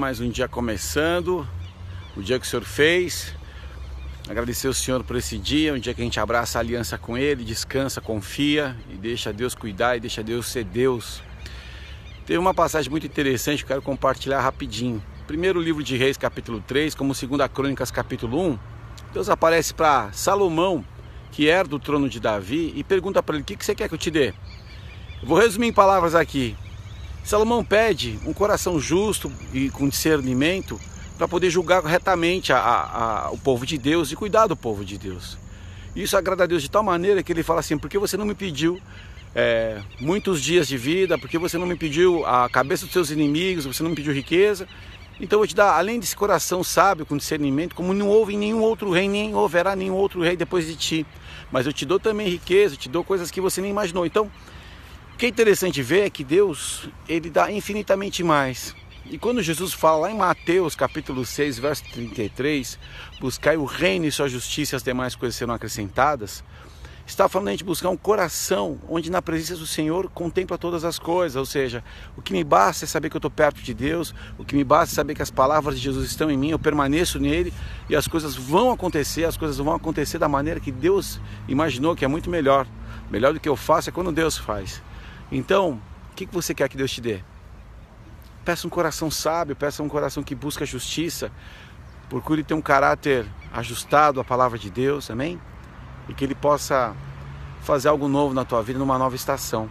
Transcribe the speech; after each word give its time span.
Mais 0.00 0.18
um 0.18 0.30
dia 0.30 0.48
começando, 0.48 1.46
o 2.16 2.22
dia 2.22 2.40
que 2.40 2.46
o 2.46 2.48
Senhor 2.48 2.64
fez. 2.64 3.34
Agradecer 4.26 4.66
ao 4.66 4.72
Senhor 4.72 5.04
por 5.04 5.14
esse 5.14 5.36
dia, 5.36 5.74
um 5.74 5.78
dia 5.78 5.92
que 5.92 6.00
a 6.00 6.04
gente 6.04 6.18
abraça 6.18 6.58
a 6.58 6.62
aliança 6.62 6.96
com 6.96 7.18
Ele, 7.18 7.44
descansa, 7.44 8.00
confia 8.00 8.74
e 8.90 8.96
deixa 8.96 9.30
Deus 9.30 9.54
cuidar 9.54 9.98
e 9.98 10.00
deixa 10.00 10.22
Deus 10.22 10.46
ser 10.46 10.64
Deus. 10.64 11.22
Teve 12.24 12.38
uma 12.38 12.54
passagem 12.54 12.90
muito 12.90 13.06
interessante 13.06 13.58
que 13.58 13.64
eu 13.64 13.74
quero 13.74 13.82
compartilhar 13.82 14.40
rapidinho. 14.40 15.02
Primeiro 15.26 15.60
livro 15.60 15.84
de 15.84 15.98
Reis, 15.98 16.16
capítulo 16.16 16.64
3, 16.66 16.94
como 16.94 17.14
segunda 17.14 17.46
Crônicas, 17.46 17.90
capítulo 17.90 18.40
1. 18.52 18.58
Deus 19.12 19.28
aparece 19.28 19.74
para 19.74 20.10
Salomão, 20.12 20.82
que 21.30 21.46
era 21.46 21.68
do 21.68 21.78
trono 21.78 22.08
de 22.08 22.18
Davi, 22.18 22.72
e 22.74 22.82
pergunta 22.82 23.22
para 23.22 23.36
ele: 23.36 23.42
O 23.42 23.44
que 23.44 23.62
você 23.62 23.74
quer 23.74 23.86
que 23.86 23.94
eu 23.94 23.98
te 23.98 24.10
dê? 24.10 24.28
Eu 25.20 25.28
vou 25.28 25.38
resumir 25.38 25.66
em 25.66 25.74
palavras 25.74 26.14
aqui. 26.14 26.56
Salomão 27.24 27.64
pede 27.64 28.18
um 28.26 28.32
coração 28.32 28.80
justo 28.80 29.30
e 29.52 29.70
com 29.70 29.88
discernimento 29.88 30.80
para 31.16 31.28
poder 31.28 31.50
julgar 31.50 31.82
corretamente 31.82 32.52
a, 32.52 32.58
a, 32.58 33.26
a, 33.26 33.30
o 33.30 33.38
povo 33.38 33.66
de 33.66 33.76
Deus 33.76 34.10
e 34.10 34.16
cuidar 34.16 34.46
do 34.46 34.56
povo 34.56 34.84
de 34.84 34.96
Deus. 34.96 35.36
Isso 35.94 36.16
agrada 36.16 36.44
a 36.44 36.46
Deus 36.46 36.62
de 36.62 36.70
tal 36.70 36.82
maneira 36.82 37.22
que 37.22 37.32
ele 37.32 37.42
fala 37.42 37.60
assim: 37.60 37.76
por 37.76 37.90
que 37.90 37.98
você 37.98 38.16
não 38.16 38.24
me 38.24 38.34
pediu 38.34 38.80
é, 39.34 39.82
muitos 40.00 40.40
dias 40.40 40.66
de 40.66 40.78
vida? 40.78 41.18
Por 41.18 41.28
que 41.28 41.36
você 41.36 41.58
não 41.58 41.66
me 41.66 41.76
pediu 41.76 42.24
a 42.24 42.48
cabeça 42.48 42.84
dos 42.84 42.92
seus 42.92 43.10
inimigos? 43.10 43.66
Você 43.66 43.82
não 43.82 43.90
me 43.90 43.96
pediu 43.96 44.14
riqueza? 44.14 44.66
Então 45.20 45.36
eu 45.36 45.40
vou 45.40 45.46
te 45.46 45.54
dar, 45.54 45.76
além 45.76 46.00
desse 46.00 46.16
coração 46.16 46.64
sábio, 46.64 47.04
com 47.04 47.16
discernimento, 47.16 47.74
como 47.74 47.92
não 47.92 48.08
houve 48.08 48.34
em 48.34 48.38
nenhum 48.38 48.62
outro 48.62 48.90
rei, 48.90 49.06
nem 49.06 49.34
houverá 49.34 49.76
nenhum 49.76 49.94
outro 49.94 50.22
rei 50.22 50.34
depois 50.36 50.66
de 50.66 50.74
ti. 50.74 51.06
Mas 51.52 51.66
eu 51.66 51.72
te 51.72 51.84
dou 51.84 52.00
também 52.00 52.28
riqueza, 52.28 52.74
eu 52.74 52.78
te 52.78 52.88
dou 52.88 53.04
coisas 53.04 53.30
que 53.30 53.40
você 53.40 53.60
nem 53.60 53.70
imaginou. 53.70 54.06
Então, 54.06 54.30
que 55.20 55.26
é 55.26 55.28
interessante 55.28 55.82
ver 55.82 56.06
é 56.06 56.08
que 56.08 56.24
Deus, 56.24 56.88
Ele 57.06 57.28
dá 57.28 57.52
infinitamente 57.52 58.24
mais. 58.24 58.74
E 59.04 59.18
quando 59.18 59.42
Jesus 59.42 59.74
fala 59.74 59.98
lá 59.98 60.10
em 60.10 60.16
Mateus 60.16 60.74
capítulo 60.74 61.26
6, 61.26 61.58
verso 61.58 61.84
33, 61.92 62.78
buscai 63.20 63.58
o 63.58 63.66
reino 63.66 64.06
e 64.06 64.10
sua 64.10 64.30
justiça 64.30 64.74
e 64.74 64.76
as 64.76 64.82
demais 64.82 65.14
coisas 65.14 65.36
serão 65.36 65.52
acrescentadas, 65.52 66.42
está 67.06 67.28
falando 67.28 67.48
a 67.48 67.50
gente 67.50 67.64
buscar 67.64 67.90
um 67.90 67.98
coração 67.98 68.78
onde 68.88 69.10
na 69.10 69.20
presença 69.20 69.56
do 69.56 69.66
Senhor 69.66 70.08
contempla 70.08 70.56
todas 70.56 70.86
as 70.86 70.98
coisas, 70.98 71.36
ou 71.36 71.44
seja, 71.44 71.84
o 72.16 72.22
que 72.22 72.32
me 72.32 72.42
basta 72.42 72.86
é 72.86 72.88
saber 72.88 73.10
que 73.10 73.16
eu 73.16 73.18
estou 73.18 73.30
perto 73.30 73.60
de 73.60 73.74
Deus, 73.74 74.14
o 74.38 74.44
que 74.44 74.56
me 74.56 74.64
basta 74.64 74.94
é 74.94 74.96
saber 74.96 75.14
que 75.14 75.20
as 75.20 75.30
palavras 75.30 75.76
de 75.76 75.84
Jesus 75.84 76.08
estão 76.08 76.30
em 76.30 76.38
mim, 76.38 76.48
eu 76.48 76.58
permaneço 76.58 77.20
nele 77.20 77.52
e 77.90 77.94
as 77.94 78.08
coisas 78.08 78.34
vão 78.34 78.70
acontecer, 78.70 79.24
as 79.24 79.36
coisas 79.36 79.58
vão 79.58 79.74
acontecer 79.74 80.16
da 80.16 80.30
maneira 80.30 80.58
que 80.58 80.72
Deus 80.72 81.20
imaginou, 81.46 81.94
que 81.94 82.06
é 82.06 82.08
muito 82.08 82.30
melhor. 82.30 82.66
Melhor 83.10 83.34
do 83.34 83.40
que 83.40 83.48
eu 83.48 83.56
faço 83.56 83.90
é 83.90 83.92
quando 83.92 84.10
Deus 84.10 84.38
faz. 84.38 84.80
Então, 85.30 85.80
o 86.10 86.14
que 86.14 86.26
você 86.26 86.52
quer 86.52 86.68
que 86.68 86.76
Deus 86.76 86.90
te 86.90 87.00
dê? 87.00 87.20
Peça 88.44 88.66
um 88.66 88.70
coração 88.70 89.10
sábio, 89.10 89.54
peça 89.54 89.82
um 89.82 89.88
coração 89.88 90.22
que 90.22 90.34
busca 90.34 90.66
justiça, 90.66 91.30
procure 92.08 92.42
ter 92.42 92.54
um 92.54 92.60
caráter 92.60 93.26
ajustado 93.52 94.20
à 94.20 94.24
palavra 94.24 94.58
de 94.58 94.70
Deus, 94.70 95.10
amém? 95.10 95.40
E 96.08 96.14
que 96.14 96.24
Ele 96.24 96.34
possa 96.34 96.96
fazer 97.62 97.88
algo 97.88 98.08
novo 98.08 98.34
na 98.34 98.44
tua 98.44 98.62
vida 98.62 98.78
numa 98.78 98.98
nova 98.98 99.14
estação. 99.14 99.70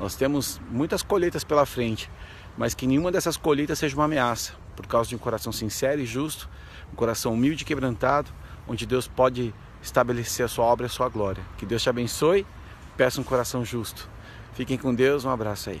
Nós 0.00 0.16
temos 0.16 0.60
muitas 0.70 1.02
colheitas 1.02 1.44
pela 1.44 1.64
frente, 1.64 2.10
mas 2.56 2.74
que 2.74 2.86
nenhuma 2.86 3.12
dessas 3.12 3.36
colheitas 3.36 3.78
seja 3.78 3.94
uma 3.94 4.06
ameaça, 4.06 4.54
por 4.74 4.86
causa 4.86 5.08
de 5.08 5.14
um 5.14 5.18
coração 5.18 5.52
sincero 5.52 6.00
e 6.00 6.06
justo, 6.06 6.48
um 6.92 6.96
coração 6.96 7.34
humilde 7.34 7.62
e 7.62 7.66
quebrantado, 7.66 8.30
onde 8.66 8.84
Deus 8.86 9.06
pode 9.06 9.54
estabelecer 9.80 10.44
a 10.44 10.48
sua 10.48 10.64
obra 10.64 10.86
e 10.86 10.88
a 10.88 10.90
sua 10.90 11.08
glória. 11.08 11.42
Que 11.56 11.66
Deus 11.66 11.82
te 11.82 11.88
abençoe, 11.88 12.44
peça 12.96 13.20
um 13.20 13.24
coração 13.24 13.64
justo. 13.64 14.08
Fiquem 14.54 14.76
com 14.76 14.94
Deus, 14.94 15.24
um 15.24 15.30
abraço 15.30 15.70
aí. 15.70 15.80